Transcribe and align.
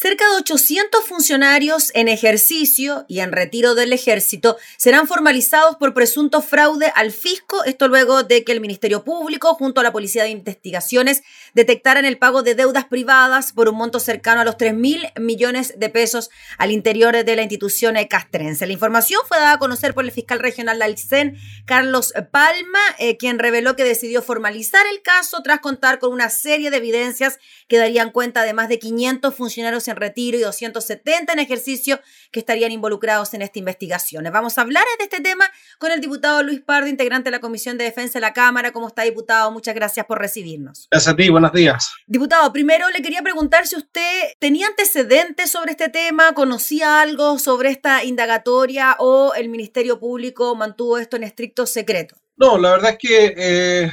Cerca 0.00 0.30
de 0.30 0.36
800 0.36 1.04
funcionarios 1.04 1.90
en 1.92 2.06
ejercicio 2.06 3.04
y 3.08 3.18
en 3.18 3.32
retiro 3.32 3.74
del 3.74 3.92
ejército 3.92 4.56
serán 4.76 5.08
formalizados 5.08 5.74
por 5.74 5.92
presunto 5.92 6.40
fraude 6.40 6.92
al 6.94 7.10
fisco, 7.10 7.64
esto 7.64 7.88
luego 7.88 8.22
de 8.22 8.44
que 8.44 8.52
el 8.52 8.60
Ministerio 8.60 9.02
Público 9.02 9.54
junto 9.54 9.80
a 9.80 9.82
la 9.82 9.90
Policía 9.90 10.22
de 10.22 10.28
Investigaciones 10.28 11.24
detectaran 11.52 12.04
el 12.04 12.16
pago 12.16 12.44
de 12.44 12.54
deudas 12.54 12.84
privadas 12.84 13.52
por 13.52 13.68
un 13.68 13.74
monto 13.74 13.98
cercano 13.98 14.42
a 14.42 14.44
los 14.44 14.56
3 14.56 14.72
mil 14.72 15.04
millones 15.18 15.74
de 15.76 15.88
pesos 15.88 16.30
al 16.58 16.70
interior 16.70 17.24
de 17.24 17.34
la 17.34 17.42
institución 17.42 17.96
castrense. 18.08 18.68
La 18.68 18.74
información 18.74 19.22
fue 19.26 19.38
dada 19.38 19.54
a 19.54 19.58
conocer 19.58 19.94
por 19.94 20.04
el 20.04 20.12
fiscal 20.12 20.38
regional 20.38 20.80
Alcén, 20.80 21.36
Carlos 21.64 22.12
Palma, 22.30 22.78
eh, 23.00 23.16
quien 23.16 23.40
reveló 23.40 23.74
que 23.74 23.82
decidió 23.82 24.22
formalizar 24.22 24.86
el 24.92 25.02
caso 25.02 25.42
tras 25.42 25.58
contar 25.58 25.98
con 25.98 26.12
una 26.12 26.30
serie 26.30 26.70
de 26.70 26.76
evidencias 26.76 27.40
que 27.66 27.78
darían 27.78 28.12
cuenta 28.12 28.44
de 28.44 28.54
más 28.54 28.68
de 28.68 28.78
500 28.78 29.34
funcionarios 29.34 29.87
en 29.88 29.96
retiro 29.96 30.36
y 30.36 30.40
270 30.40 31.32
en 31.32 31.38
ejercicio 31.38 32.00
que 32.30 32.40
estarían 32.40 32.72
involucrados 32.72 33.34
en 33.34 33.42
esta 33.42 33.58
investigación. 33.58 34.24
Vamos 34.32 34.58
a 34.58 34.62
hablar 34.62 34.84
de 34.98 35.04
este 35.04 35.20
tema 35.20 35.50
con 35.78 35.90
el 35.90 36.00
diputado 36.00 36.42
Luis 36.42 36.60
Pardo, 36.60 36.88
integrante 36.88 37.28
de 37.28 37.36
la 37.36 37.40
Comisión 37.40 37.78
de 37.78 37.84
Defensa 37.84 38.14
de 38.14 38.20
la 38.20 38.32
Cámara. 38.32 38.72
¿Cómo 38.72 38.88
está, 38.88 39.02
diputado? 39.02 39.50
Muchas 39.50 39.74
gracias 39.74 40.06
por 40.06 40.18
recibirnos. 40.18 40.88
Gracias 40.90 41.12
a 41.12 41.16
ti, 41.16 41.28
buenos 41.28 41.52
días. 41.52 41.90
Diputado, 42.06 42.52
primero 42.52 42.88
le 42.90 43.02
quería 43.02 43.22
preguntar 43.22 43.66
si 43.66 43.76
usted 43.76 44.32
tenía 44.38 44.66
antecedentes 44.66 45.50
sobre 45.50 45.72
este 45.72 45.88
tema, 45.88 46.34
conocía 46.34 47.00
algo 47.00 47.38
sobre 47.38 47.70
esta 47.70 48.04
indagatoria 48.04 48.96
o 48.98 49.34
el 49.34 49.48
Ministerio 49.48 49.98
Público 49.98 50.54
mantuvo 50.54 50.98
esto 50.98 51.16
en 51.16 51.24
estricto 51.24 51.66
secreto. 51.66 52.16
No, 52.36 52.58
la 52.58 52.70
verdad 52.72 52.92
es 52.92 52.98
que 52.98 53.34
eh, 53.36 53.90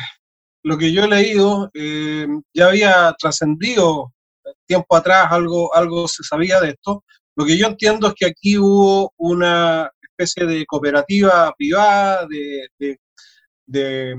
lo 0.63 0.77
que 0.77 0.91
yo 0.91 1.03
he 1.03 1.07
leído 1.07 1.69
eh, 1.73 2.27
ya 2.53 2.67
había 2.67 3.15
trascendido 3.19 4.14
tiempo 4.65 4.95
atrás 4.95 5.27
algo, 5.29 5.73
algo 5.75 6.07
se 6.07 6.23
sabía 6.23 6.59
de 6.59 6.69
esto. 6.69 7.03
Lo 7.35 7.45
que 7.45 7.57
yo 7.57 7.67
entiendo 7.67 8.07
es 8.07 8.13
que 8.13 8.25
aquí 8.25 8.57
hubo 8.57 9.11
una 9.17 9.91
especie 10.01 10.45
de 10.45 10.65
cooperativa 10.65 11.53
privada, 11.57 12.25
de, 12.27 12.97
de, 13.67 14.15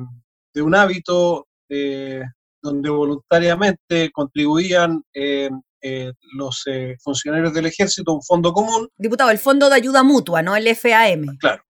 un 0.62 0.74
hábito 0.74 1.46
eh, 1.69 2.22
donde 2.62 2.91
voluntariamente 2.91 4.11
contribuían 4.11 5.02
eh, 5.14 5.50
eh, 5.83 6.12
los 6.34 6.64
funcionarios 7.00 7.52
del 7.55 7.66
ejército 7.66 8.11
a 8.11 8.14
un 8.14 8.22
fondo 8.22 8.52
común. 8.52 8.89
Diputado, 8.96 9.30
el 9.30 9.39
Fondo 9.39 9.68
de 9.68 9.77
Ayuda 9.77 10.02
Mutua, 10.02 10.42
¿no? 10.42 10.56
El 10.56 10.74
FAM. 10.74 11.36
Claro. 11.39 11.62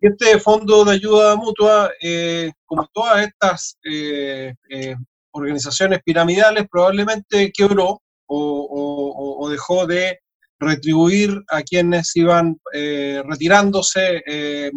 Este 0.00 0.40
fondo 0.40 0.84
de 0.84 0.92
ayuda 0.92 1.36
mutua, 1.36 1.90
como 2.64 2.88
todas 2.92 3.28
estas 3.28 3.78
organizaciones 5.32 6.00
piramidales, 6.04 6.66
probablemente 6.70 7.50
quebró 7.52 8.02
o, 8.26 9.48
dejó 9.50 9.86
de 9.86 10.18
retribuir 10.58 11.42
a 11.48 11.62
quienes 11.62 12.14
iban 12.14 12.60
eh, 12.72 13.22
retirándose 13.26 14.22
eh, 14.26 14.70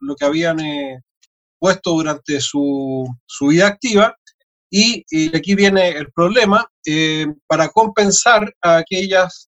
lo 0.00 0.14
que 0.16 0.24
habían 0.24 0.60
eh, 0.60 0.98
puesto 1.58 1.92
durante 1.92 2.40
su, 2.40 3.06
vida 3.48 3.68
activa. 3.68 4.14
Y, 4.70 5.04
aquí 5.34 5.54
viene 5.54 5.88
el 5.90 6.12
problema, 6.12 6.66
para 7.46 7.68
compensar 7.68 8.52
a, 8.62 8.76
aquellas, 8.78 9.48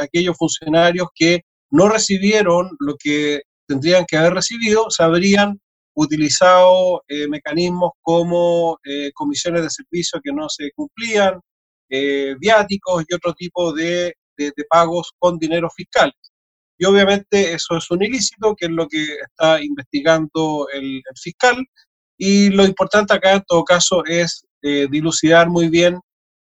aquellos 0.00 0.36
funcionarios 0.36 1.08
que 1.14 1.42
no 1.70 1.88
recibieron 1.88 2.70
lo 2.80 2.96
que 2.98 3.42
tendrían 3.68 4.04
que 4.04 4.16
haber 4.16 4.34
recibido, 4.34 4.90
se 4.90 5.04
habrían 5.04 5.60
utilizado 5.96 7.02
mecanismos 7.28 7.92
como 8.02 8.78
comisiones 9.14 9.62
de 9.62 9.70
servicio 9.70 10.20
que 10.22 10.32
no 10.32 10.48
se 10.48 10.70
cumplían, 10.76 11.40
eh, 11.88 12.34
viáticos 12.40 13.04
y 13.08 13.14
otro 13.14 13.32
tipo 13.34 13.72
de, 13.72 14.14
pagos 14.68 15.12
con 15.18 15.38
dinero 15.38 15.68
fiscal. 15.70 16.12
Y 16.78 16.84
obviamente 16.84 17.54
eso 17.54 17.76
es 17.76 17.90
un 17.90 18.02
ilícito, 18.02 18.54
que 18.54 18.66
es 18.66 18.72
lo 18.72 18.86
que 18.88 19.02
está 19.02 19.62
investigando 19.62 20.68
el, 20.72 21.00
fiscal. 21.14 21.64
Y 22.18 22.50
lo 22.50 22.64
importante 22.64 23.14
acá, 23.14 23.34
en 23.34 23.44
todo 23.46 23.64
caso, 23.64 24.04
es 24.04 24.44
eh, 24.62 24.88
dilucidar 24.90 25.48
muy 25.48 25.68
bien 25.68 26.00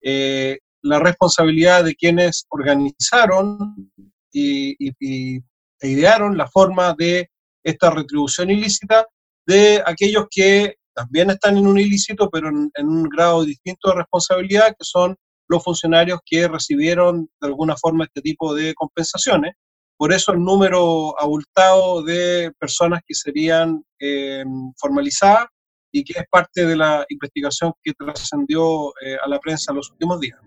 eh, 0.01 0.59
la 0.81 0.99
responsabilidad 0.99 1.83
de 1.83 1.95
quienes 1.95 2.45
organizaron 2.49 3.91
y, 4.31 4.75
e 4.79 5.41
idearon 5.81 6.37
la 6.37 6.47
forma 6.47 6.93
de 6.97 7.29
esta 7.63 7.89
retribución 7.89 8.49
ilícita 8.49 9.07
de 9.45 9.81
aquellos 9.85 10.27
que 10.29 10.75
también 10.93 11.29
están 11.31 11.57
en 11.57 11.67
un 11.67 11.79
ilícito, 11.79 12.29
pero 12.29 12.49
en, 12.49 12.71
un 12.87 13.03
grado 13.09 13.43
distinto 13.43 13.89
de 13.89 13.95
responsabilidad, 13.95 14.69
que 14.69 14.85
son 14.85 15.15
los 15.47 15.63
funcionarios 15.63 16.19
que 16.25 16.47
recibieron 16.47 17.29
de 17.41 17.47
alguna 17.47 17.75
forma 17.75 18.05
este 18.05 18.21
tipo 18.21 18.53
de 18.53 18.73
compensaciones. 18.73 19.53
Por 19.97 20.13
eso 20.13 20.33
el 20.33 20.39
número 20.39 21.19
abultado 21.19 22.03
de 22.03 22.51
personas 22.59 23.01
que 23.05 23.13
serían 23.13 23.83
eh, 23.99 24.43
formalizadas 24.77 25.47
y 25.91 26.03
que 26.03 26.19
es 26.19 26.25
parte 26.29 26.65
de 26.65 26.75
la 26.75 27.05
investigación 27.09 27.73
que 27.83 27.93
trascendió 27.93 28.93
eh, 29.05 29.17
a 29.23 29.27
la 29.27 29.39
prensa 29.39 29.71
en 29.71 29.77
los 29.77 29.91
últimos 29.91 30.19
días. 30.19 30.39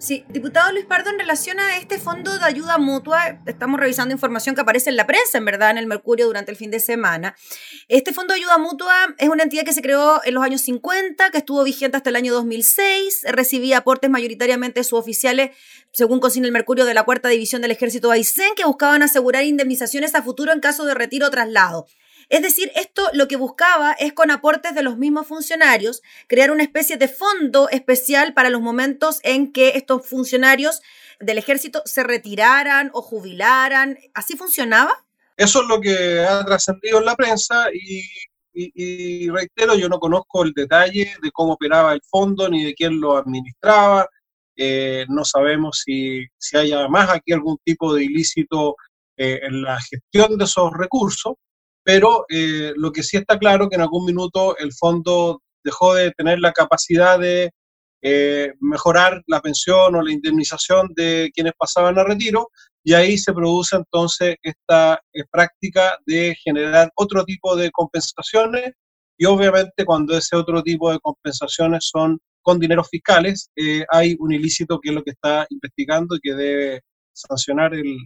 Sí, 0.00 0.24
diputado 0.28 0.70
Luis 0.70 0.84
Pardo, 0.84 1.10
en 1.10 1.18
relación 1.18 1.58
a 1.58 1.76
este 1.76 1.98
fondo 1.98 2.38
de 2.38 2.44
ayuda 2.44 2.78
mutua, 2.78 3.40
estamos 3.46 3.80
revisando 3.80 4.14
información 4.14 4.54
que 4.54 4.60
aparece 4.60 4.90
en 4.90 4.96
la 4.96 5.08
prensa, 5.08 5.38
en 5.38 5.44
verdad, 5.44 5.72
en 5.72 5.78
el 5.78 5.88
Mercurio 5.88 6.26
durante 6.26 6.52
el 6.52 6.56
fin 6.56 6.70
de 6.70 6.78
semana. 6.78 7.34
Este 7.88 8.12
fondo 8.12 8.32
de 8.32 8.38
ayuda 8.38 8.58
mutua 8.58 8.94
es 9.18 9.28
una 9.28 9.42
entidad 9.42 9.64
que 9.64 9.72
se 9.72 9.82
creó 9.82 10.20
en 10.24 10.34
los 10.34 10.44
años 10.44 10.60
50, 10.60 11.30
que 11.30 11.38
estuvo 11.38 11.64
vigente 11.64 11.96
hasta 11.96 12.10
el 12.10 12.16
año 12.16 12.32
2006, 12.32 13.24
recibía 13.30 13.78
aportes 13.78 14.08
mayoritariamente 14.08 14.84
suboficiales, 14.84 15.50
según 15.92 16.20
consigna 16.20 16.46
el 16.46 16.52
Mercurio, 16.52 16.84
de 16.84 16.94
la 16.94 17.02
Cuarta 17.02 17.28
División 17.28 17.60
del 17.60 17.72
Ejército 17.72 18.12
Aysén, 18.12 18.54
que 18.54 18.66
buscaban 18.66 19.02
asegurar 19.02 19.42
indemnizaciones 19.42 20.14
a 20.14 20.22
futuro 20.22 20.52
en 20.52 20.60
caso 20.60 20.84
de 20.84 20.94
retiro 20.94 21.26
o 21.26 21.30
traslado. 21.30 21.88
Es 22.28 22.42
decir, 22.42 22.70
esto 22.74 23.08
lo 23.14 23.26
que 23.26 23.36
buscaba 23.36 23.92
es 23.92 24.12
con 24.12 24.30
aportes 24.30 24.74
de 24.74 24.82
los 24.82 24.98
mismos 24.98 25.26
funcionarios 25.26 26.02
crear 26.26 26.50
una 26.50 26.62
especie 26.62 26.98
de 26.98 27.08
fondo 27.08 27.70
especial 27.70 28.34
para 28.34 28.50
los 28.50 28.60
momentos 28.60 29.20
en 29.22 29.50
que 29.50 29.70
estos 29.70 30.06
funcionarios 30.06 30.82
del 31.20 31.38
ejército 31.38 31.80
se 31.86 32.02
retiraran 32.02 32.90
o 32.92 33.00
jubilaran. 33.00 33.98
¿Así 34.12 34.36
funcionaba? 34.36 35.04
Eso 35.38 35.62
es 35.62 35.68
lo 35.68 35.80
que 35.80 36.20
ha 36.20 36.44
trascendido 36.44 36.98
en 36.98 37.06
la 37.06 37.16
prensa 37.16 37.68
y, 37.72 39.28
reitero, 39.30 39.74
yo 39.76 39.88
no 39.88 39.98
conozco 39.98 40.42
el 40.42 40.52
detalle 40.52 41.14
de 41.22 41.30
cómo 41.32 41.54
operaba 41.54 41.94
el 41.94 42.02
fondo 42.02 42.48
ni 42.48 42.64
de 42.64 42.74
quién 42.74 43.00
lo 43.00 43.16
administraba. 43.16 44.06
Eh, 44.54 45.06
no 45.08 45.24
sabemos 45.24 45.82
si, 45.84 46.26
si 46.36 46.56
hay 46.58 46.72
además 46.72 47.08
aquí 47.10 47.32
algún 47.32 47.56
tipo 47.64 47.94
de 47.94 48.04
ilícito 48.04 48.76
eh, 49.16 49.40
en 49.44 49.62
la 49.62 49.78
gestión 49.80 50.36
de 50.36 50.44
esos 50.44 50.72
recursos 50.76 51.34
pero 51.88 52.26
eh, 52.28 52.74
lo 52.76 52.92
que 52.92 53.02
sí 53.02 53.16
está 53.16 53.38
claro 53.38 53.66
que 53.70 53.76
en 53.76 53.80
algún 53.80 54.04
minuto 54.04 54.58
el 54.58 54.74
fondo 54.74 55.40
dejó 55.64 55.94
de 55.94 56.10
tener 56.10 56.38
la 56.38 56.52
capacidad 56.52 57.18
de 57.18 57.50
eh, 58.02 58.52
mejorar 58.60 59.22
la 59.26 59.40
pensión 59.40 59.94
o 59.94 60.02
la 60.02 60.12
indemnización 60.12 60.92
de 60.94 61.30
quienes 61.32 61.54
pasaban 61.56 61.98
a 61.98 62.04
retiro 62.04 62.50
y 62.84 62.92
ahí 62.92 63.16
se 63.16 63.32
produce 63.32 63.76
entonces 63.76 64.36
esta 64.42 65.00
eh, 65.14 65.24
práctica 65.30 65.98
de 66.04 66.36
generar 66.44 66.90
otro 66.94 67.24
tipo 67.24 67.56
de 67.56 67.70
compensaciones 67.70 68.74
y 69.16 69.24
obviamente 69.24 69.86
cuando 69.86 70.14
ese 70.14 70.36
otro 70.36 70.62
tipo 70.62 70.92
de 70.92 70.98
compensaciones 70.98 71.88
son 71.90 72.18
con 72.42 72.60
dineros 72.60 72.88
fiscales, 72.90 73.50
hay 73.90 74.14
un 74.18 74.32
ilícito 74.32 74.78
que 74.78 74.90
es 74.90 74.94
lo 74.94 75.02
que 75.02 75.12
está 75.12 75.46
investigando 75.48 76.16
y 76.16 76.20
que 76.20 76.34
debe 76.34 76.82
sancionar 77.14 77.72
el, 77.72 77.96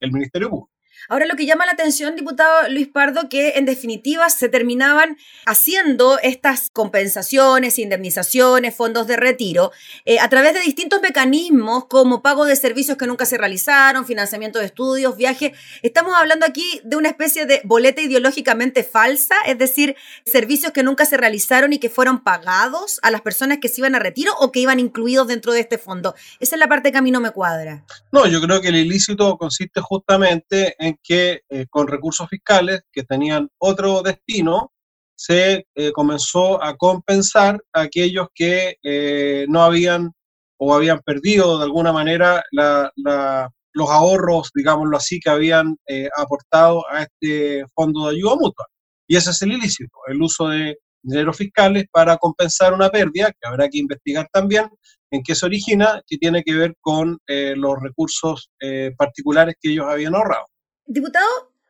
el 0.00 0.12
Ministerio 0.12 0.48
Público. 0.48 0.77
Ahora 1.08 1.26
lo 1.26 1.36
que 1.36 1.46
llama 1.46 1.66
la 1.66 1.72
atención, 1.72 2.16
diputado 2.16 2.68
Luis 2.68 2.88
Pardo, 2.88 3.28
que 3.28 3.54
en 3.56 3.64
definitiva 3.64 4.28
se 4.30 4.48
terminaban 4.48 5.16
haciendo 5.46 6.18
estas 6.22 6.70
compensaciones, 6.70 7.78
indemnizaciones, 7.78 8.74
fondos 8.74 9.06
de 9.06 9.16
retiro, 9.16 9.72
eh, 10.04 10.18
a 10.18 10.28
través 10.28 10.54
de 10.54 10.60
distintos 10.60 11.00
mecanismos 11.00 11.86
como 11.86 12.22
pago 12.22 12.44
de 12.44 12.56
servicios 12.56 12.96
que 12.96 13.06
nunca 13.06 13.26
se 13.26 13.38
realizaron, 13.38 14.06
financiamiento 14.06 14.58
de 14.58 14.66
estudios, 14.66 15.16
viajes. 15.16 15.52
Estamos 15.82 16.14
hablando 16.16 16.46
aquí 16.46 16.80
de 16.84 16.96
una 16.96 17.08
especie 17.08 17.46
de 17.46 17.60
boleta 17.64 18.00
ideológicamente 18.00 18.84
falsa, 18.84 19.36
es 19.46 19.58
decir, 19.58 19.96
servicios 20.24 20.72
que 20.72 20.82
nunca 20.82 21.04
se 21.04 21.16
realizaron 21.16 21.72
y 21.72 21.78
que 21.78 21.88
fueron 21.88 22.22
pagados 22.22 22.98
a 23.02 23.10
las 23.10 23.20
personas 23.20 23.58
que 23.58 23.68
se 23.68 23.80
iban 23.80 23.94
a 23.94 23.98
retiro 23.98 24.32
o 24.38 24.52
que 24.52 24.60
iban 24.60 24.80
incluidos 24.80 25.28
dentro 25.28 25.52
de 25.52 25.60
este 25.60 25.78
fondo. 25.78 26.14
Esa 26.40 26.56
es 26.56 26.60
la 26.60 26.68
parte 26.68 26.92
que 26.92 26.98
a 26.98 27.02
mí 27.02 27.10
no 27.10 27.20
me 27.20 27.30
cuadra. 27.30 27.84
No, 28.12 28.26
yo 28.26 28.40
creo 28.40 28.60
que 28.60 28.68
el 28.68 28.76
ilícito 28.76 29.36
consiste 29.36 29.80
justamente 29.80 30.76
en 30.78 30.87
que 31.02 31.40
eh, 31.48 31.66
con 31.68 31.88
recursos 31.88 32.28
fiscales 32.28 32.82
que 32.92 33.02
tenían 33.04 33.48
otro 33.58 34.02
destino, 34.02 34.72
se 35.16 35.66
eh, 35.74 35.92
comenzó 35.92 36.62
a 36.62 36.76
compensar 36.76 37.60
a 37.72 37.82
aquellos 37.82 38.28
que 38.34 38.76
eh, 38.82 39.46
no 39.48 39.62
habían 39.62 40.12
o 40.60 40.74
habían 40.74 41.00
perdido 41.00 41.58
de 41.58 41.64
alguna 41.64 41.92
manera 41.92 42.42
los 42.52 43.90
ahorros, 43.90 44.50
digámoslo 44.54 44.96
así, 44.96 45.20
que 45.20 45.30
habían 45.30 45.76
aportado 46.16 46.84
a 46.90 47.02
este 47.02 47.64
fondo 47.76 48.08
de 48.08 48.16
ayuda 48.16 48.34
mutua. 48.34 48.66
Y 49.06 49.14
ese 49.14 49.30
es 49.30 49.40
el 49.42 49.52
ilícito, 49.52 49.96
el 50.08 50.20
uso 50.20 50.48
de 50.48 50.76
dineros 51.02 51.36
fiscales 51.36 51.84
para 51.92 52.16
compensar 52.16 52.74
una 52.74 52.90
pérdida, 52.90 53.30
que 53.30 53.48
habrá 53.48 53.68
que 53.68 53.78
investigar 53.78 54.28
también 54.32 54.68
en 55.10 55.22
qué 55.22 55.34
se 55.34 55.46
origina, 55.46 56.02
que 56.06 56.18
tiene 56.18 56.42
que 56.42 56.54
ver 56.54 56.74
con 56.80 57.18
eh, 57.26 57.54
los 57.56 57.80
recursos 57.80 58.50
eh, 58.60 58.92
particulares 58.96 59.54
que 59.60 59.72
ellos 59.72 59.86
habían 59.88 60.14
ahorrado. 60.14 60.46
Diputado, 60.90 61.26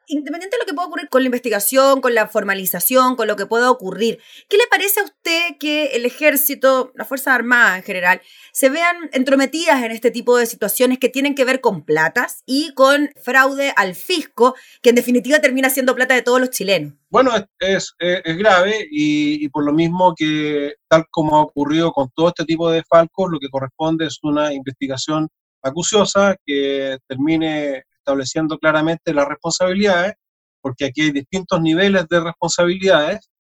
independiente 0.07 0.57
de 0.57 0.63
lo 0.63 0.67
que 0.67 0.75
pueda 0.75 0.87
ocurrir 0.87 1.09
con 1.09 1.23
la 1.23 1.27
investigación, 1.27 2.01
con 2.01 2.15
la 2.15 2.29
formalización, 2.29 3.17
con 3.17 3.27
lo 3.27 3.35
que 3.35 3.47
pueda 3.47 3.69
ocurrir, 3.69 4.21
¿qué 4.49 4.57
le 4.57 4.69
parece 4.71 5.01
a 5.01 5.03
usted 5.03 5.57
que 5.59 5.87
el 5.87 6.07
ejército, 6.07 6.93
las 6.95 7.09
Fuerzas 7.09 7.35
Armadas 7.35 7.79
en 7.79 7.83
general, 7.83 8.23
se 8.53 8.71
vean 8.71 9.11
entrometidas 9.13 9.83
en 9.83 9.91
este 9.91 10.13
tipo 10.13 10.37
de 10.37 10.47
situaciones 10.47 11.01
que 11.01 11.09
tienen 11.09 11.35
que 11.35 11.45
ver 11.45 11.61
con 11.61 11.85
platas 11.85 12.45
y 12.47 12.73
con 12.75 13.11
fraude 13.21 13.73
al 13.77 13.97
fisco, 13.97 14.55
que 14.83 14.91
en 14.91 14.95
definitiva 14.95 15.41
termina 15.41 15.69
siendo 15.69 15.97
plata 15.97 16.15
de 16.15 16.23
todos 16.23 16.39
los 16.39 16.51
chilenos? 16.51 16.95
Bueno, 17.11 17.33
es, 17.59 17.93
grave 17.99 18.87
y, 18.89 19.45
y, 19.45 19.49
por 19.49 19.65
lo 19.65 19.73
mismo 19.73 20.15
que 20.17 20.75
tal 20.87 21.07
como 21.11 21.39
ha 21.39 21.43
ocurrido 21.43 21.91
con 21.91 22.09
todo 22.15 22.29
este 22.29 22.45
tipo 22.45 22.71
de 22.71 22.85
falcos, 22.89 23.33
lo 23.33 23.41
que 23.41 23.49
corresponde 23.49 24.07
es 24.07 24.21
una 24.23 24.55
investigación 24.55 25.27
acuciosa 25.61 26.37
que 26.47 26.99
termine 27.09 27.83
estableciendo 28.09 28.59
claramente 28.59 29.13
las 29.13 29.29
responsabilidades, 29.29 30.15
porque 30.63 30.87
aquí 30.87 31.03
hay 31.03 31.11
distintos 31.13 31.61
niveles 31.61 32.07
de 32.09 32.21
responsabilidades 32.21 33.31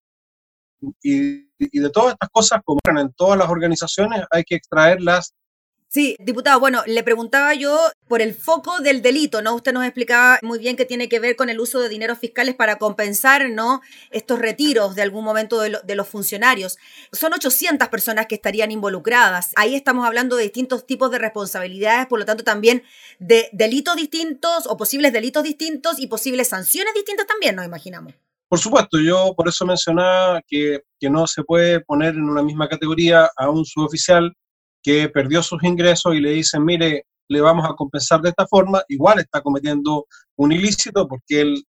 y, 1.03 1.49
de 1.59 1.91
todas 1.91 2.12
estas 2.12 2.29
cosas, 2.31 2.61
como 2.65 2.81
en 2.85 3.12
todas 3.15 3.38
las 3.38 3.49
organizaciones, 3.49 4.23
hay 4.31 4.44
que 4.44 4.56
extraerlas 4.56 5.35
Sí, 5.90 6.17
diputado, 6.19 6.61
bueno, 6.61 6.82
le 6.87 7.02
preguntaba 7.02 7.55
yo 7.55 7.81
por 8.08 8.20
el 8.20 8.35
foco 8.35 8.81
del 8.81 9.00
delito, 9.00 9.40
¿no? 9.40 9.55
Usted 9.55 9.73
nos 9.73 9.85
explicaba 9.85 10.38
muy 10.43 10.58
bien 10.58 10.76
que 10.76 10.85
tiene 10.85 11.08
que 11.08 11.19
ver 11.19 11.35
con 11.35 11.49
el 11.49 11.58
uso 11.61 11.81
de 11.81 11.88
dineros 11.88 12.19
fiscales 12.19 12.55
para 12.55 12.76
compensar, 12.76 13.49
¿no? 13.49 13.81
Estos 14.11 14.38
retiros 14.38 14.94
de 14.94 15.00
algún 15.00 15.25
momento 15.25 15.61
de, 15.61 15.94
los 15.94 16.06
funcionarios. 16.06 16.76
Son 17.11 17.32
800 17.32 17.88
personas 17.88 18.26
que 18.26 18.35
estarían 18.35 18.70
involucradas. 18.70 19.52
Ahí 19.56 19.75
estamos 19.75 20.06
hablando 20.06 20.37
de 20.37 20.43
distintos 20.43 20.87
tipos 20.87 21.11
de 21.11 21.20
responsabilidades, 21.20 22.06
por 22.06 22.19
lo 22.19 22.26
tanto 22.26 22.44
también 22.44 22.82
de 23.19 23.49
delitos 23.52 23.96
distintos 23.96 24.67
o 24.67 24.76
posibles 24.76 25.14
delitos 25.14 25.43
distintos 25.43 25.99
y 25.99 26.06
posibles 26.06 26.49
sanciones 26.49 26.93
distintas 26.93 27.26
también, 27.26 27.56
nos 27.56 27.64
imaginamos. 27.64 28.12
Por 28.46 28.58
supuesto, 28.58 29.00
yo 29.00 29.32
por 29.35 29.49
eso 29.49 29.64
mencionaba 29.64 30.43
que, 30.46 30.82
que 31.00 31.08
no 31.08 31.26
se 31.26 31.44
puede 31.44 31.81
poner 31.81 32.14
en 32.14 32.25
una 32.25 32.43
misma 32.43 32.69
categoría 32.69 33.31
a 33.37 33.49
un 33.49 33.64
suboficial 33.64 34.35
que 34.82 35.08
perdió 35.08 35.42
sus 35.42 35.62
ingresos 35.64 36.14
y 36.14 36.20
le 36.20 36.30
dicen, 36.30 36.64
mire, 36.64 37.04
le 37.28 37.40
vamos 37.40 37.69
a 37.69 37.75
compensar 37.75 38.20
de 38.20 38.30
esta 38.30 38.46
forma, 38.46 38.82
igual 38.88 39.19
está 39.19 39.40
cometiendo 39.40 40.06
un 40.36 40.52
ilícito 40.52 41.06
porque 41.06 41.40
él 41.40 41.64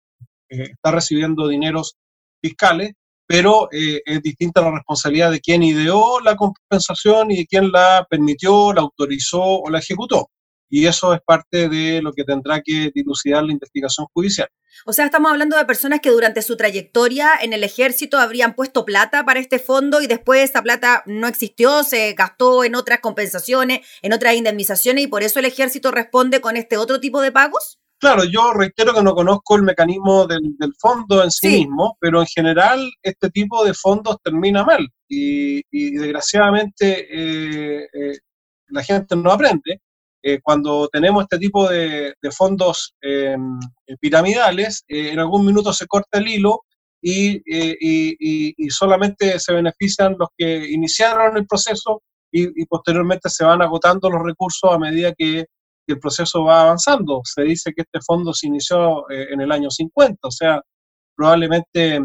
eh, 0.50 0.70
está 0.72 0.92
recibiendo 0.92 1.48
dineros 1.48 1.96
fiscales, 2.40 2.92
pero 3.26 3.68
eh, 3.72 4.00
es 4.04 4.22
distinta 4.22 4.60
la 4.60 4.70
responsabilidad 4.70 5.30
de 5.30 5.40
quien 5.40 5.62
ideó 5.62 6.20
la 6.20 6.36
compensación 6.36 7.30
y 7.30 7.38
de 7.38 7.46
quien 7.46 7.72
la 7.72 8.06
permitió, 8.08 8.72
la 8.72 8.82
autorizó 8.82 9.42
o 9.42 9.68
la 9.68 9.80
ejecutó 9.80 10.30
y 10.68 10.86
eso 10.86 11.14
es 11.14 11.20
parte 11.20 11.68
de 11.68 12.02
lo 12.02 12.12
que 12.12 12.24
tendrá 12.24 12.60
que 12.62 12.90
dilucidar 12.94 13.44
la 13.44 13.52
investigación 13.52 14.06
judicial. 14.12 14.48
O 14.86 14.92
sea, 14.92 15.06
estamos 15.06 15.30
hablando 15.30 15.56
de 15.56 15.64
personas 15.64 16.00
que 16.00 16.10
durante 16.10 16.42
su 16.42 16.56
trayectoria 16.56 17.30
en 17.40 17.52
el 17.52 17.64
ejército 17.64 18.18
habrían 18.18 18.54
puesto 18.54 18.84
plata 18.84 19.24
para 19.24 19.40
este 19.40 19.58
fondo 19.58 20.00
y 20.00 20.06
después 20.06 20.48
esa 20.50 20.62
plata 20.62 21.02
no 21.06 21.26
existió, 21.26 21.82
se 21.82 22.12
gastó 22.12 22.64
en 22.64 22.74
otras 22.74 23.00
compensaciones, 23.00 23.80
en 24.02 24.12
otras 24.12 24.34
indemnizaciones 24.34 25.04
y 25.04 25.06
por 25.08 25.22
eso 25.22 25.38
el 25.38 25.46
ejército 25.46 25.90
responde 25.90 26.40
con 26.40 26.56
este 26.56 26.76
otro 26.76 27.00
tipo 27.00 27.20
de 27.20 27.32
pagos. 27.32 27.78
Claro, 28.00 28.22
yo 28.22 28.52
reitero 28.52 28.94
que 28.94 29.02
no 29.02 29.12
conozco 29.12 29.56
el 29.56 29.62
mecanismo 29.62 30.28
del, 30.28 30.54
fondo 30.78 31.24
en 31.24 31.32
sí, 31.32 31.48
mismo, 31.48 31.96
pero 31.98 32.20
en 32.20 32.26
general 32.26 32.88
este 33.02 33.28
tipo 33.30 33.64
de 33.64 33.74
fondos 33.74 34.18
termina 34.22 34.64
mal 34.64 34.88
y, 35.08 35.62
desgraciadamente 35.96 37.08
eh, 37.10 37.88
eh, 37.92 38.18
la 38.68 38.84
gente 38.84 39.16
no 39.16 39.32
aprende 39.32 39.80
eh, 40.28 40.40
cuando 40.42 40.88
tenemos 40.88 41.22
este 41.22 41.38
tipo 41.38 41.66
de, 41.70 42.14
fondos 42.36 42.94
em, 43.00 43.58
piramidales, 43.98 44.84
eh, 44.86 45.12
en 45.12 45.20
algún 45.20 45.46
minuto 45.46 45.72
se 45.72 45.86
corta 45.86 46.18
el 46.18 46.28
hilo 46.28 46.64
eh, 47.02 47.40
y, 47.46 48.70
solamente 48.70 49.38
se 49.38 49.54
benefician 49.54 50.16
los 50.18 50.28
que 50.36 50.70
iniciaron 50.70 51.38
el 51.38 51.46
proceso 51.46 52.02
y, 52.30 52.66
posteriormente 52.66 53.30
se 53.30 53.42
van 53.42 53.62
agotando 53.62 54.10
los 54.10 54.22
recursos 54.22 54.70
a 54.70 54.78
medida 54.78 55.14
que, 55.16 55.46
el 55.86 55.98
proceso 55.98 56.44
va 56.44 56.60
avanzando. 56.64 57.22
Se 57.24 57.40
dice 57.44 57.72
que 57.74 57.80
este 57.80 58.00
fondo 58.06 58.34
se 58.34 58.46
inició 58.48 59.10
en 59.10 59.40
el 59.40 59.50
año 59.50 59.70
50, 59.70 60.18
o 60.20 60.30
sea, 60.30 60.60
probablemente 61.16 61.98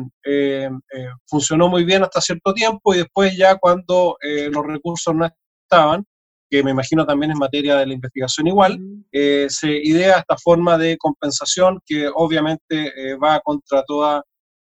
funcionó 1.28 1.68
muy 1.68 1.84
bien 1.84 2.02
hasta 2.02 2.22
cierto 2.22 2.54
tiempo 2.54 2.94
y 2.94 3.00
después 3.00 3.36
ya 3.36 3.58
cuando 3.58 4.16
los 4.50 4.66
recursos 4.66 5.14
no 5.14 5.28
estaban, 5.66 6.06
que 6.54 6.64
me 6.64 6.70
imagino 6.70 7.04
también 7.04 7.32
en 7.32 7.40
materia 7.40 7.78
de 7.78 7.88
la 7.88 7.94
investigación 7.94 8.46
igual, 8.46 8.78
eh, 9.12 9.48
se 9.50 9.72
idea 9.72 10.20
esta 10.20 10.38
forma 10.38 10.78
de 10.78 10.98
compensación 11.00 11.80
que 11.84 12.08
obviamente 12.14 12.94
eh, 12.96 13.16
va 13.16 13.40
contra 13.40 13.82
toda, 13.82 14.22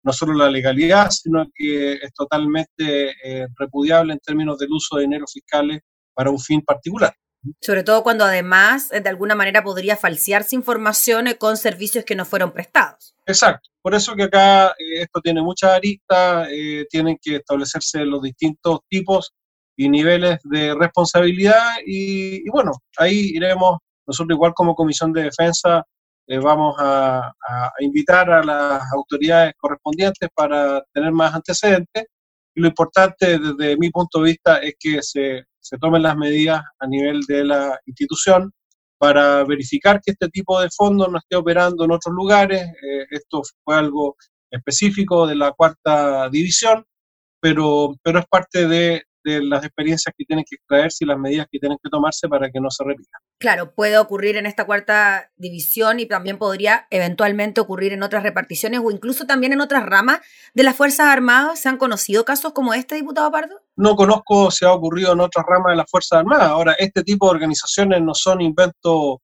no 0.02 0.12
solo 0.12 0.34
la 0.34 0.50
legalidad, 0.50 1.08
sino 1.08 1.46
que 1.54 1.94
es 1.94 2.12
totalmente 2.12 3.14
eh, 3.24 3.46
repudiable 3.56 4.12
en 4.12 4.18
términos 4.18 4.58
del 4.58 4.70
uso 4.72 4.96
de 4.96 5.04
dinero 5.04 5.24
fiscales 5.26 5.80
para 6.12 6.28
un 6.28 6.38
fin 6.38 6.60
particular. 6.60 7.14
Sobre 7.62 7.82
todo 7.82 8.02
cuando 8.02 8.26
además 8.26 8.90
de 8.90 9.08
alguna 9.08 9.34
manera 9.34 9.64
podría 9.64 9.96
falsearse 9.96 10.54
información 10.54 11.28
con 11.38 11.56
servicios 11.56 12.04
que 12.04 12.14
no 12.14 12.26
fueron 12.26 12.52
prestados. 12.52 13.14
Exacto. 13.24 13.70
Por 13.80 13.94
eso 13.94 14.14
que 14.14 14.24
acá 14.24 14.74
esto 15.00 15.22
tiene 15.22 15.40
muchas 15.40 15.70
aristas, 15.70 16.46
tienen 16.90 17.16
que 17.22 17.36
establecerse 17.36 18.04
los 18.04 18.20
distintos 18.20 18.80
tipos 18.90 19.32
y 19.80 19.88
niveles 19.88 20.38
de 20.44 20.74
responsabilidad 20.74 21.76
y, 21.86 22.46
bueno, 22.50 22.72
ahí 22.98 23.30
iremos, 23.32 23.78
nosotros 24.06 24.36
igual 24.36 24.52
como 24.54 24.74
Comisión 24.74 25.10
de 25.10 25.22
Defensa 25.22 25.82
eh, 26.26 26.38
vamos 26.38 26.76
a, 26.78 27.32
invitar 27.78 28.30
a 28.30 28.44
las 28.44 28.82
autoridades 28.92 29.54
correspondientes 29.56 30.28
para 30.34 30.82
tener 30.92 31.12
más 31.12 31.34
antecedentes 31.34 32.04
y 32.54 32.60
lo 32.60 32.68
importante 32.68 33.38
desde 33.38 33.78
mi 33.78 33.88
punto 33.88 34.18
de 34.18 34.32
vista 34.32 34.58
es 34.58 34.74
que 34.78 35.02
se, 35.02 35.44
se 35.58 35.78
tomen 35.78 36.02
las 36.02 36.14
medidas 36.14 36.62
a 36.78 36.86
nivel 36.86 37.22
de 37.22 37.44
la 37.44 37.80
institución 37.86 38.52
para 38.98 39.44
verificar 39.44 39.98
que 40.04 40.10
este 40.10 40.28
tipo 40.28 40.60
de 40.60 40.68
fondos 40.76 41.10
no 41.10 41.16
esté 41.16 41.36
operando 41.36 41.86
en 41.86 41.92
otros 41.92 42.14
lugares. 42.14 42.60
Eh, 42.60 43.06
esto 43.12 43.40
fue 43.64 43.76
algo 43.76 44.14
específico 44.50 45.26
de 45.26 45.36
la 45.36 45.52
cuarta 45.52 46.28
división, 46.28 46.84
pero, 47.40 47.94
pero 48.02 48.18
es 48.18 48.26
parte 48.26 48.68
de, 48.68 49.04
de 49.24 49.42
las 49.42 49.64
experiencias 49.64 50.14
que 50.16 50.24
tienen 50.24 50.44
que 50.48 50.56
extraerse 50.56 51.04
y 51.04 51.08
las 51.08 51.18
medidas 51.18 51.46
que 51.50 51.58
tienen 51.58 51.78
que 51.82 51.90
tomarse 51.90 52.28
para 52.28 52.50
que 52.50 52.60
no 52.60 52.70
se 52.70 52.84
repita. 52.84 53.18
Claro, 53.38 53.74
puede 53.74 53.98
ocurrir 53.98 54.36
en 54.36 54.46
esta 54.46 54.64
cuarta 54.66 55.30
división 55.36 56.00
y 56.00 56.06
también 56.06 56.38
podría 56.38 56.86
eventualmente 56.90 57.60
ocurrir 57.60 57.92
en 57.92 58.02
otras 58.02 58.22
reparticiones 58.22 58.80
o 58.82 58.90
incluso 58.90 59.26
también 59.26 59.52
en 59.52 59.60
otras 59.60 59.84
ramas 59.84 60.20
de 60.54 60.62
las 60.62 60.76
Fuerzas 60.76 61.06
Armadas. 61.06 61.60
¿Se 61.60 61.68
han 61.68 61.76
conocido 61.76 62.24
casos 62.24 62.52
como 62.52 62.74
este, 62.74 62.96
diputado 62.96 63.30
Pardo? 63.30 63.60
No 63.76 63.96
conozco 63.96 64.50
si 64.50 64.64
ha 64.64 64.72
ocurrido 64.72 65.12
en 65.12 65.20
otras 65.20 65.44
ramas 65.46 65.72
de 65.72 65.76
las 65.76 65.90
Fuerzas 65.90 66.18
Armadas. 66.20 66.48
Ahora, 66.48 66.72
este 66.78 67.02
tipo 67.02 67.26
de 67.26 67.32
organizaciones 67.32 68.02
no 68.02 68.14
son 68.14 68.40
inventos 68.40 69.18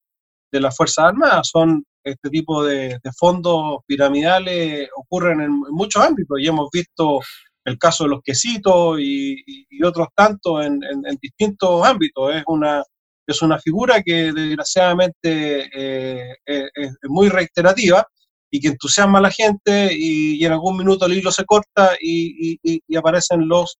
de 0.50 0.60
las 0.60 0.76
Fuerzas 0.76 1.06
Armadas, 1.06 1.48
son 1.50 1.84
este 2.06 2.30
tipo 2.30 2.64
de, 2.64 3.00
fondos 3.18 3.80
piramidales 3.84 4.88
ocurren 4.96 5.40
en, 5.40 5.46
en 5.46 5.72
muchos 5.72 6.02
ámbitos 6.04 6.38
y 6.38 6.46
hemos 6.46 6.68
visto 6.72 7.20
el 7.66 7.78
caso 7.78 8.04
de 8.04 8.10
los 8.10 8.22
quesitos 8.22 8.98
y, 9.00 9.44
otros 9.84 10.08
tantos 10.14 10.64
en, 10.64 10.80
distintos 11.20 11.84
ámbitos. 11.84 12.34
Es 12.34 12.44
una, 12.46 12.82
es 13.26 13.42
una 13.42 13.58
figura 13.58 14.02
que 14.02 14.32
desgraciadamente 14.32 15.68
eh, 15.74 16.36
es, 16.46 16.96
muy 17.02 17.28
reiterativa 17.28 18.06
y 18.50 18.60
que 18.60 18.68
entusiasma 18.68 19.18
a 19.18 19.22
la 19.22 19.30
gente 19.30 19.90
y, 19.92 20.44
en 20.44 20.52
algún 20.52 20.78
minuto 20.78 21.06
el 21.06 21.14
hilo 21.14 21.32
se 21.32 21.44
corta 21.44 21.96
y, 22.00 22.58
aparecen 22.96 23.48
los 23.48 23.76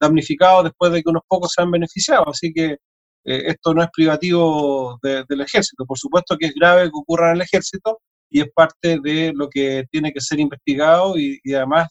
damnificados 0.00 0.64
después 0.64 0.92
de 0.92 1.02
que 1.02 1.10
unos 1.10 1.22
pocos 1.26 1.52
se 1.54 1.62
han 1.62 1.70
beneficiado. 1.70 2.28
Así 2.28 2.52
que 2.52 2.72
eh, 2.72 2.78
esto 3.24 3.72
no 3.74 3.82
es 3.82 3.88
privativo 3.90 4.98
del 5.02 5.40
ejército. 5.40 5.86
Por 5.86 5.98
supuesto 5.98 6.36
que 6.36 6.46
es 6.46 6.54
grave 6.54 6.84
que 6.84 6.90
ocurra 6.92 7.30
en 7.30 7.36
el 7.36 7.42
ejército 7.42 8.00
y 8.30 8.42
es 8.42 8.48
parte 8.54 8.98
de 9.02 9.32
lo 9.34 9.48
que 9.48 9.84
tiene 9.90 10.12
que 10.12 10.20
ser 10.20 10.40
investigado 10.40 11.18
y 11.18 11.40
además 11.54 11.88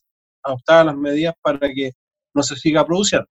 adoptadas 0.49 0.87
las 0.87 0.97
medidas 0.97 1.35
para 1.41 1.59
que 1.73 1.91
no 2.33 2.43
se 2.43 2.55
siga 2.55 2.85
produciendo. 2.85 3.27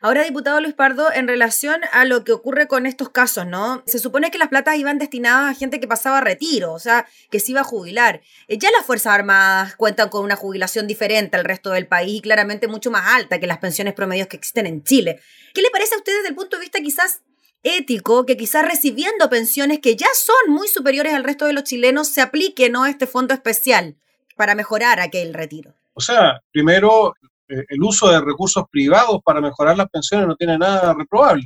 Ahora, 0.00 0.24
diputado 0.24 0.60
Luis 0.60 0.74
Pardo, 0.74 1.12
en 1.12 1.28
relación 1.28 1.80
a 1.92 2.04
lo 2.04 2.24
que 2.24 2.32
ocurre 2.32 2.66
con 2.66 2.86
estos 2.86 3.10
casos, 3.10 3.46
¿no? 3.46 3.82
Se 3.86 3.98
supone 3.98 4.30
que 4.30 4.38
las 4.38 4.48
platas 4.48 4.76
iban 4.76 4.98
destinadas 4.98 5.50
a 5.50 5.58
gente 5.58 5.80
que 5.80 5.86
pasaba 5.86 6.20
retiro, 6.20 6.72
o 6.72 6.78
sea, 6.78 7.06
que 7.30 7.40
se 7.40 7.52
iba 7.52 7.60
a 7.60 7.64
jubilar. 7.64 8.22
Eh, 8.48 8.58
ya 8.58 8.70
las 8.70 8.86
Fuerzas 8.86 9.12
Armadas 9.12 9.76
cuentan 9.76 10.08
con 10.08 10.24
una 10.24 10.36
jubilación 10.36 10.86
diferente 10.86 11.36
al 11.36 11.44
resto 11.44 11.70
del 11.70 11.86
país 11.86 12.18
y 12.18 12.20
claramente 12.22 12.68
mucho 12.68 12.90
más 12.90 13.14
alta 13.14 13.38
que 13.38 13.46
las 13.46 13.58
pensiones 13.58 13.94
promedios 13.94 14.28
que 14.28 14.36
existen 14.36 14.66
en 14.66 14.82
Chile. 14.82 15.20
¿Qué 15.54 15.62
le 15.62 15.70
parece 15.70 15.94
a 15.94 15.98
usted 15.98 16.16
desde 16.16 16.28
el 16.28 16.34
punto 16.34 16.56
de 16.56 16.62
vista 16.62 16.80
quizás 16.80 17.22
ético 17.62 18.26
que 18.26 18.36
quizás 18.36 18.66
recibiendo 18.66 19.30
pensiones 19.30 19.78
que 19.78 19.94
ya 19.94 20.08
son 20.14 20.52
muy 20.52 20.66
superiores 20.66 21.14
al 21.14 21.24
resto 21.24 21.44
de 21.46 21.52
los 21.52 21.64
chilenos 21.64 22.08
se 22.08 22.20
aplique, 22.20 22.70
¿no? 22.70 22.86
Este 22.86 23.06
fondo 23.06 23.34
especial 23.34 23.96
para 24.36 24.54
mejorar 24.54 24.98
aquel 25.00 25.34
retiro. 25.34 25.74
O 25.94 26.00
sea, 26.00 26.40
primero, 26.50 27.14
el 27.48 27.82
uso 27.82 28.10
de 28.10 28.20
recursos 28.20 28.64
privados 28.70 29.20
para 29.24 29.40
mejorar 29.40 29.76
las 29.76 29.88
pensiones 29.88 30.26
no 30.26 30.36
tiene 30.36 30.58
nada 30.58 30.94
reprobable. 30.94 31.44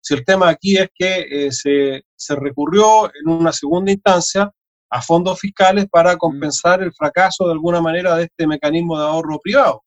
Si 0.00 0.14
el 0.14 0.24
tema 0.24 0.48
aquí 0.48 0.76
es 0.76 0.88
que 0.94 1.50
se, 1.50 2.02
se 2.14 2.36
recurrió 2.36 3.06
en 3.06 3.28
una 3.28 3.52
segunda 3.52 3.92
instancia 3.92 4.50
a 4.90 5.02
fondos 5.02 5.40
fiscales 5.40 5.86
para 5.90 6.16
compensar 6.16 6.82
el 6.82 6.92
fracaso 6.92 7.46
de 7.46 7.52
alguna 7.52 7.80
manera 7.80 8.16
de 8.16 8.24
este 8.24 8.46
mecanismo 8.46 8.98
de 8.98 9.06
ahorro 9.06 9.40
privado. 9.42 9.82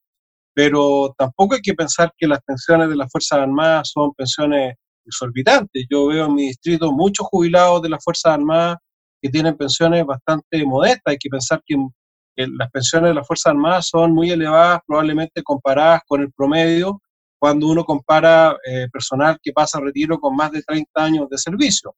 Pero 0.54 1.14
tampoco 1.18 1.56
hay 1.56 1.62
que 1.62 1.76
pensar 1.76 2.12
que 2.18 2.28
las 2.28 2.42
pensiones 2.42 2.90
de 2.90 2.96
las 2.96 3.12
Fuerzas 3.12 3.40
Armadas 3.40 3.92
son 3.94 4.12
pensiones 4.14 4.76
exorbitantes. 5.06 5.86
Yo 5.90 6.08
veo 6.08 6.26
en 6.26 6.34
mi 6.34 6.48
distrito 6.48 6.92
muchos 6.92 7.28
jubilados 7.28 7.82
de 7.84 7.90
las 7.90 8.04
Fuerzas 8.04 8.34
Armadas 8.34 8.78
que 9.22 9.30
tienen 9.30 9.56
pensiones 9.56 10.06
bastante 10.06 10.66
modestas. 10.66 11.04
Hay 11.06 11.18
que 11.18 11.30
pensar 11.30 11.62
que, 11.66 11.76
las 12.38 12.70
pensiones 12.72 13.10
de 13.10 13.16
las 13.16 13.26
Fuerzas 13.26 13.52
Armadas 13.52 13.88
son 13.88 14.14
muy 14.14 14.30
elevadas, 14.30 14.82
probablemente 14.86 15.42
comparadas 15.44 16.02
con 16.06 16.22
el 16.22 16.32
promedio, 16.32 17.02
cuando 17.40 17.68
uno 17.68 17.84
compara 17.84 18.56
eh, 18.66 18.88
personal 18.92 19.40
que 19.42 19.54
pasa 19.54 19.78
a 19.80 19.82
retiro 19.82 20.20
con 20.20 20.36
más 20.36 20.52
de 20.52 20.62
30 20.62 20.90
años 20.96 21.30
de 21.30 21.38
servicio 21.38 21.96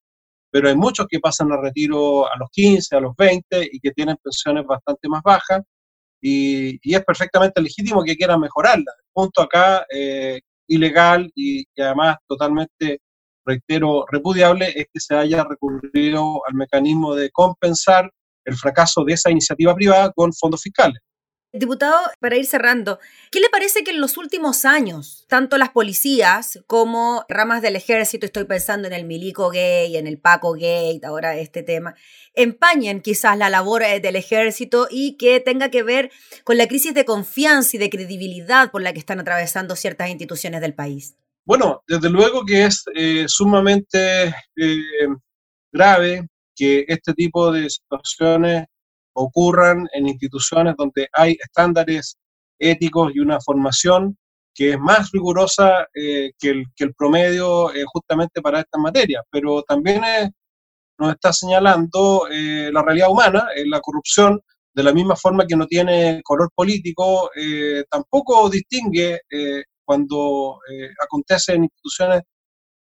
pero 0.52 0.70
hay 0.70 0.76
muchos 0.76 1.08
que 1.08 1.20
pasan 1.20 1.52
a 1.52 1.62
retiro 1.62 2.26
a 2.26 2.38
los 2.38 2.50
15, 2.52 2.96
a 2.96 3.00
los 3.00 3.16
20 3.16 3.70
y 3.72 3.80
que 3.80 3.92
tienen 3.92 4.18
pensiones 4.22 4.66
bastante 4.66 5.08
más 5.08 5.22
bajas 5.24 5.62
y, 6.22 6.80
es 6.84 7.06
perfectamente 7.06 7.62
legítimo 7.62 8.04
que 8.04 8.16
quieran 8.16 8.42
mejorarlas. 8.42 8.96
El 8.98 9.12
punto 9.14 9.42
acá, 9.42 9.86
eh, 9.94 10.42
ilegal 10.68 11.32
y, 11.36 11.62
y, 11.62 11.82
además 11.82 12.18
totalmente, 12.28 13.00
reitero, 13.46 14.06
repudiable, 14.10 14.68
es 14.76 14.88
que 14.92 15.00
se 15.00 15.16
haya 15.16 15.44
recurrido 15.44 16.42
al 16.48 16.56
mecanismo 16.56 17.16
de 17.16 17.30
compensar 17.32 18.12
el 18.50 18.58
fracaso 18.58 19.04
de 19.04 19.14
esa 19.14 19.32
iniciativa 19.32 19.74
privada 19.76 20.12
con 20.14 20.34
fondos 20.34 20.62
fiscales. 20.62 21.00
Diputado, 21.52 21.98
para 22.20 22.38
ir 22.38 22.46
cerrando, 22.46 23.00
¿qué 23.32 23.40
le 23.40 23.50
parece 23.50 23.84
que 23.84 23.90
en 23.90 24.00
los 24.00 24.18
últimos 24.18 24.66
años, 24.66 25.26
tanto 25.28 25.58
las 25.58 25.70
policías 25.70 26.60
como 26.68 27.26
ramas 27.28 27.64
del 27.64 27.76
ejército, 27.76 28.28
estoy 28.28 28.44
pensando 28.44 28.88
en 28.88 28.94
el 28.94 29.06
milico 29.06 29.50
gay, 29.50 29.98
en 29.98 30.06
el 30.06 30.20
Paco 30.20 30.54
gay, 30.54 31.02
ahora 31.04 31.38
este 31.38 31.64
tema, 31.64 31.96
empañen 32.36 33.02
quizás 33.02 33.36
la 33.36 33.50
labor 33.50 33.82
eh, 33.82 34.00
del 34.00 34.16
ejército 34.16 34.88
y 34.92 35.18
que 35.18 35.40
tenga 35.40 35.72
que 35.72 35.82
ver 35.82 36.12
con 36.44 36.56
la 36.56 36.68
crisis 36.68 36.94
de 36.94 37.04
confianza 37.04 37.78
y 37.78 37.80
de 37.80 37.90
credibilidad 37.90 38.70
por 38.70 38.84
la 38.84 38.94
que 38.94 39.00
están 39.00 39.20
atravesando 39.20 39.76
ciertas 39.76 40.12
instituciones 40.12 40.62
del 40.62 40.76
país? 40.76 41.16
Bueno, 41.46 41.82
desde 41.88 42.12
luego 42.12 42.46
que 42.46 42.66
es 42.66 42.84
eh, 42.94 43.26
sumamente 43.28 44.28
eh, 44.56 45.08
grave 45.72 46.28
que 46.60 46.84
este 46.90 47.14
tipo 47.14 47.54
de 47.54 47.70
situaciones 47.70 48.66
ocurran 49.14 49.88
en 49.94 50.10
instituciones 50.10 50.76
donde 50.78 51.08
hay 51.14 51.38
estándares 51.40 52.18
éticos 52.60 53.14
y 53.16 53.20
una 53.20 53.40
formación 53.40 54.18
que 54.54 54.72
es 54.72 54.80
más 54.80 55.10
rigurosa 55.12 55.88
eh, 55.94 56.32
que, 56.38 56.50
el, 56.50 56.94
promedio 56.98 57.74
eh, 57.74 57.86
justamente 57.90 58.42
para 58.42 58.60
estas 58.60 58.82
materias, 58.82 59.24
pero 59.32 59.64
también 59.64 60.02
nos 60.98 61.14
está 61.14 61.32
señalando 61.32 62.28
eh, 62.30 62.70
la 62.74 62.82
realidad 62.82 63.10
humana, 63.10 63.48
la 63.66 63.80
corrupción, 63.80 64.42
de 64.74 64.84
la 64.84 64.92
misma 64.92 65.16
forma 65.16 65.48
que 65.48 65.56
no 65.56 65.66
tiene 65.66 66.22
color 66.24 66.50
político, 66.54 67.32
tampoco 67.90 68.50
distingue 68.50 69.22
cuando 69.84 70.60
acontece 71.04 71.54
en 71.54 71.64
instituciones 71.64 72.22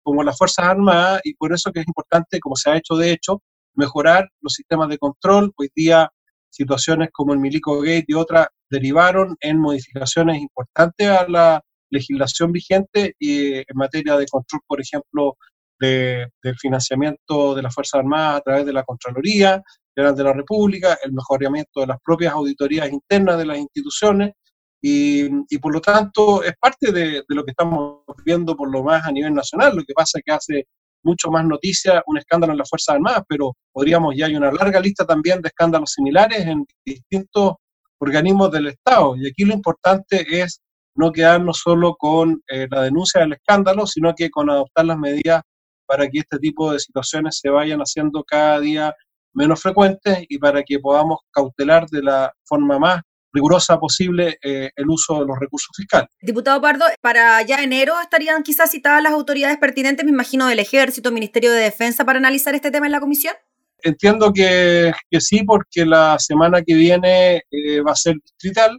como 0.02 0.22
las 0.22 0.38
Fuerzas 0.38 0.66
Armadas 0.66 1.20
y 1.24 1.34
por 1.34 1.52
eso 1.52 1.72
que 1.72 1.80
es 1.80 1.86
importante, 1.86 2.38
como 2.38 2.54
se 2.56 2.70
ha 2.70 2.76
hecho 2.76 2.94
de 2.94 3.10
hecho, 3.10 3.42
mejorar 3.74 4.28
los 4.40 4.54
sistemas 4.54 4.88
de 4.88 4.98
control. 4.98 5.52
Hoy 5.56 5.70
día 5.74 6.10
situaciones 6.50 7.08
como 7.12 7.32
el 7.32 7.40
Milico 7.40 7.80
Gate 7.80 8.04
y 8.06 8.14
otras 8.14 8.46
derivaron 8.70 9.36
en 9.40 9.58
modificaciones 9.58 10.40
importantes 10.40 11.08
a 11.08 11.28
la 11.28 11.60
legislación 11.90 12.52
vigente 12.52 13.14
y 13.18 13.54
en 13.56 13.64
materia 13.74 14.16
de 14.16 14.26
control, 14.26 14.60
por 14.66 14.80
ejemplo, 14.80 15.36
de, 15.80 16.28
del 16.42 16.56
financiamiento 16.56 17.54
de 17.54 17.62
las 17.62 17.74
Fuerzas 17.74 18.00
Armadas 18.00 18.38
a 18.38 18.40
través 18.40 18.66
de 18.66 18.72
la 18.72 18.84
Contraloría 18.84 19.62
General 19.94 20.16
de 20.16 20.24
la 20.24 20.32
República, 20.32 20.98
el 21.04 21.12
mejoramiento 21.12 21.80
de 21.80 21.86
las 21.88 21.98
propias 22.04 22.32
auditorías 22.32 22.90
internas 22.90 23.38
de 23.38 23.46
las 23.46 23.58
instituciones 23.58 24.32
y, 24.80 25.26
y 25.48 25.58
por 25.58 25.72
lo 25.72 25.80
tanto 25.80 26.42
es 26.42 26.54
parte 26.60 26.92
de, 26.92 27.22
de, 27.26 27.34
lo 27.34 27.44
que 27.44 27.52
estamos 27.52 28.02
viendo 28.24 28.56
por 28.56 28.70
lo 28.70 28.82
más 28.82 29.06
a 29.06 29.12
nivel 29.12 29.34
nacional. 29.34 29.76
Lo 29.76 29.82
que 29.82 29.94
pasa 29.94 30.18
es 30.18 30.24
que 30.24 30.32
hace 30.32 30.66
mucho 31.04 31.30
más 31.30 31.44
noticia 31.44 32.02
un 32.06 32.18
escándalo 32.18 32.52
en 32.52 32.58
las 32.58 32.68
Fuerzas 32.68 32.96
Armadas, 32.96 33.22
pero 33.28 33.52
podríamos, 33.72 34.14
ya 34.16 34.26
hay 34.26 34.36
una 34.36 34.50
larga 34.50 34.80
lista 34.80 35.04
también 35.04 35.40
de 35.40 35.48
escándalos 35.48 35.92
similares 35.92 36.40
en 36.46 36.66
distintos 36.84 37.54
organismos 37.98 38.50
del 38.50 38.68
Estado. 38.68 39.16
Y 39.16 39.28
aquí 39.28 39.44
lo 39.44 39.54
importante 39.54 40.24
es 40.40 40.60
no 40.96 41.12
quedarnos 41.12 41.58
solo 41.58 41.94
con 41.96 42.42
eh, 42.48 42.66
la 42.70 42.82
denuncia 42.82 43.20
del 43.20 43.34
escándalo, 43.34 43.86
sino 43.86 44.14
que 44.14 44.30
con 44.30 44.50
adoptar 44.50 44.86
las 44.86 44.98
medidas 44.98 45.42
para 45.86 46.08
que 46.08 46.20
este 46.20 46.38
tipo 46.38 46.72
de 46.72 46.78
situaciones 46.78 47.38
se 47.40 47.50
vayan 47.50 47.80
haciendo 47.80 48.24
cada 48.24 48.60
día 48.60 48.94
menos 49.34 49.60
frecuentes 49.60 50.24
y 50.28 50.38
para 50.38 50.62
que 50.62 50.78
podamos 50.78 51.18
cautelar 51.30 51.86
de 51.88 52.02
la 52.02 52.32
forma 52.44 52.78
más 52.78 53.02
rigurosa 53.34 53.78
posible 53.78 54.38
eh, 54.42 54.70
el 54.74 54.88
uso 54.88 55.20
de 55.20 55.26
los 55.26 55.38
recursos 55.38 55.70
fiscales. 55.76 56.08
Diputado 56.22 56.60
Pardo, 56.60 56.84
para 57.00 57.42
ya 57.42 57.62
enero 57.62 58.00
estarían 58.00 58.42
quizás 58.42 58.70
citadas 58.70 59.02
las 59.02 59.12
autoridades 59.12 59.58
pertinentes, 59.58 60.04
me 60.04 60.12
imagino, 60.12 60.46
del 60.46 60.60
Ejército, 60.60 61.10
Ministerio 61.10 61.52
de 61.52 61.60
Defensa, 61.60 62.04
para 62.04 62.18
analizar 62.18 62.54
este 62.54 62.70
tema 62.70 62.86
en 62.86 62.92
la 62.92 63.00
comisión. 63.00 63.34
Entiendo 63.82 64.32
que, 64.32 64.92
que 65.10 65.20
sí, 65.20 65.42
porque 65.42 65.84
la 65.84 66.18
semana 66.18 66.62
que 66.62 66.74
viene 66.74 67.42
eh, 67.50 67.80
va 67.82 67.92
a 67.92 67.96
ser 67.96 68.14
distrital 68.14 68.78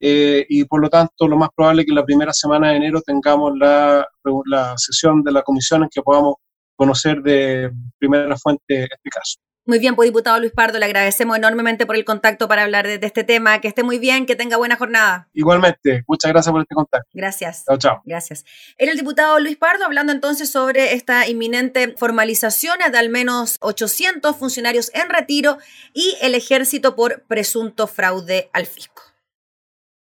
eh, 0.00 0.46
y 0.48 0.64
por 0.64 0.80
lo 0.80 0.88
tanto 0.88 1.28
lo 1.28 1.36
más 1.36 1.50
probable 1.54 1.82
es 1.82 1.86
que 1.86 1.94
la 1.94 2.04
primera 2.04 2.32
semana 2.32 2.70
de 2.70 2.76
enero 2.76 3.02
tengamos 3.02 3.52
la, 3.56 4.04
la 4.46 4.74
sesión 4.78 5.22
de 5.22 5.30
la 5.30 5.42
comisión 5.42 5.82
en 5.82 5.90
que 5.90 6.00
podamos 6.00 6.36
conocer 6.74 7.20
de 7.20 7.70
primera 7.98 8.34
fuente 8.38 8.84
este 8.84 9.10
caso. 9.10 9.38
Muy 9.70 9.78
bien, 9.78 9.94
pues 9.94 10.08
diputado 10.08 10.40
Luis 10.40 10.50
Pardo, 10.50 10.80
le 10.80 10.86
agradecemos 10.86 11.36
enormemente 11.36 11.86
por 11.86 11.94
el 11.94 12.04
contacto 12.04 12.48
para 12.48 12.64
hablar 12.64 12.88
de, 12.88 12.98
de, 12.98 13.06
este 13.06 13.22
tema. 13.22 13.60
Que 13.60 13.68
esté 13.68 13.84
muy 13.84 14.00
bien, 14.00 14.26
que 14.26 14.34
tenga 14.34 14.56
buena 14.56 14.74
jornada. 14.74 15.28
Igualmente, 15.32 16.02
muchas 16.08 16.32
gracias 16.32 16.50
por 16.50 16.60
este 16.60 16.74
contacto. 16.74 17.08
Gracias. 17.14 17.64
Chao, 17.66 17.78
chao. 17.78 18.02
Gracias. 18.04 18.44
Era 18.78 18.90
el 18.90 18.98
diputado 18.98 19.38
Luis 19.38 19.56
Pardo 19.56 19.84
hablando 19.84 20.10
entonces 20.10 20.50
sobre 20.50 20.94
esta 20.94 21.28
inminente 21.28 21.94
formalización 21.96 22.78
de 22.90 22.98
al 22.98 23.10
menos 23.10 23.58
800 23.60 24.34
funcionarios 24.34 24.90
en 24.92 25.08
retiro 25.08 25.58
y 25.94 26.16
el 26.20 26.34
ejército 26.34 26.96
por 26.96 27.22
presunto 27.28 27.86
fraude 27.86 28.50
al 28.52 28.66
fisco. 28.66 29.09